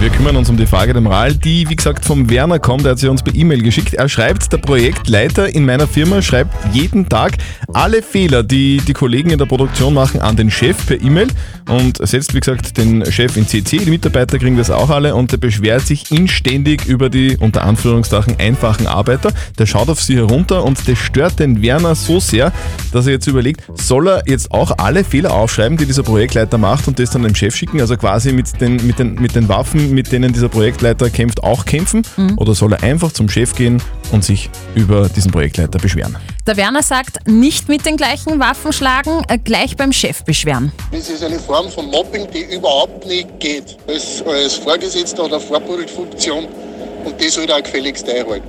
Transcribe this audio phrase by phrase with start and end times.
[0.00, 2.84] Wir kümmern uns um die Frage der Moral, die wie gesagt vom Werner kommt.
[2.84, 3.94] Er hat sie uns per E-Mail geschickt.
[3.94, 7.38] Er schreibt, der Projektleiter in meiner Firma schreibt jeden Tag
[7.72, 11.28] alle Fehler, die die Kollegen in der Produktion machen, an den Chef per E-Mail
[11.68, 13.78] und setzt wie gesagt den Chef in CC.
[13.78, 18.36] Die Mitarbeiter kriegen das auch alle und der beschwert sich inständig über die unter Anführungszeichen
[18.38, 19.30] einfachen Arbeiter.
[19.58, 22.52] Der schaut auf sie herunter und das stört den Werner so sehr,
[22.92, 26.88] dass er jetzt überlegt, soll er jetzt auch alle Fehler aufschreiben, die dieser Projektleiter macht
[26.88, 29.83] und das dann dem Chef schicken, also quasi mit den, mit den, mit den Waffen
[29.92, 32.02] mit denen dieser Projektleiter kämpft, auch kämpfen?
[32.36, 36.16] Oder soll er einfach zum Chef gehen und sich über diesen Projektleiter beschweren?
[36.46, 40.72] Der Werner sagt, nicht mit den gleichen Waffen schlagen, äh, gleich beim Chef beschweren.
[40.92, 43.76] Das ist eine Form von Mobbing, die überhaupt nicht geht.
[43.88, 46.46] Als, als Vorgesetzter oder Vorbildfunktion
[47.04, 48.48] und das sollte er auch gefälligst einhalten.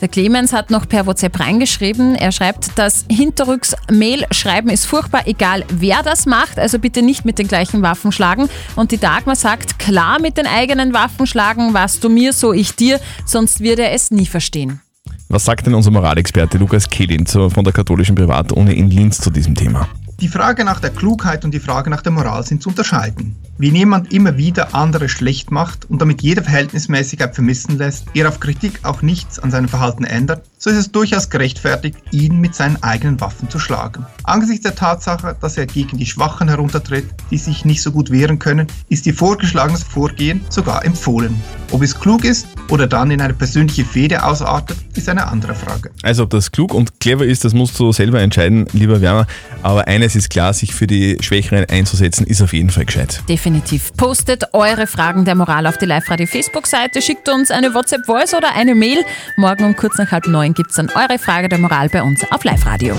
[0.00, 2.14] Der Clemens hat noch per WhatsApp reingeschrieben.
[2.14, 6.58] Er schreibt, das hinterrücks Mail schreiben ist furchtbar, egal wer das macht.
[6.58, 8.48] Also bitte nicht mit den gleichen Waffen schlagen.
[8.76, 12.74] Und die Dagmar sagt, klar mit den eigenen Waffen schlagen, was du mir, so ich
[12.74, 14.80] dir, sonst wird er es nie verstehen.
[15.28, 19.54] Was sagt denn unser Moralexperte Lukas Kehlin von der katholischen Privatuni in Linz zu diesem
[19.54, 19.88] Thema?
[20.20, 23.36] Die Frage nach der Klugheit und die Frage nach der Moral sind zu unterscheiden.
[23.56, 28.40] Wenn jemand immer wieder andere schlecht macht und damit jede Verhältnismäßigkeit vermissen lässt, er auf
[28.40, 32.82] Kritik auch nichts an seinem Verhalten ändert, so ist es durchaus gerechtfertigt, ihn mit seinen
[32.82, 34.06] eigenen Waffen zu schlagen.
[34.22, 38.38] Angesichts der Tatsache, dass er gegen die Schwachen heruntertritt, die sich nicht so gut wehren
[38.38, 41.38] können, ist ihr vorgeschlagenes Vorgehen sogar empfohlen.
[41.70, 45.90] Ob es klug ist oder dann in eine persönliche Fehde ausartet, ist eine andere Frage.
[46.02, 49.26] Also ob das klug und clever ist, das musst du selber entscheiden, lieber Werner.
[49.62, 53.22] Aber eines ist klar, sich für die Schwächeren einzusetzen, ist auf jeden Fall gescheit.
[53.28, 53.92] Definitiv.
[53.98, 58.74] Postet eure Fragen der Moral auf die Live-Radio Facebook-Seite, schickt uns eine WhatsApp-Voice oder eine
[58.74, 59.04] Mail.
[59.36, 62.20] Morgen um kurz nach halb neun gibt es dann eure Frage der Moral bei uns
[62.30, 62.96] auf Live-Radio.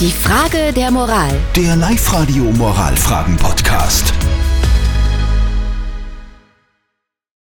[0.00, 1.32] Die Frage der Moral.
[1.56, 4.12] Der Live-Radio Moralfragen-Podcast.